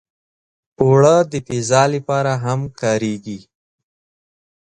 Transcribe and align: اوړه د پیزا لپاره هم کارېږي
اوړه 0.81 1.15
د 1.31 1.33
پیزا 1.47 1.83
لپاره 1.95 2.33
هم 2.43 2.61
کارېږي 2.79 3.39